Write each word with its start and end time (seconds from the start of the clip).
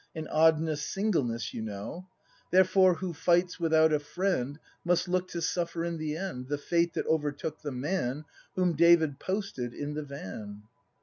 And 0.15 0.27
oddness 0.29 0.81
singleness, 0.83 1.53
you 1.53 1.61
know; 1.61 2.07
Therefore 2.49 2.95
who 2.95 3.13
fights 3.13 3.59
without 3.59 3.93
a 3.93 3.99
friend 3.99 4.57
Must 4.83 5.07
look 5.07 5.27
to 5.27 5.43
suffer 5.43 5.85
in 5.85 5.99
the 5.99 6.15
end 6.17 6.47
The 6.47 6.57
fate 6.57 6.95
that 6.95 7.05
overtook 7.05 7.61
the 7.61 7.71
man 7.71 8.25
Whom 8.55 8.73
David 8.75 9.19
posted 9.19 9.75
in 9.75 9.93
the 9.93 10.01
van. 10.01 10.63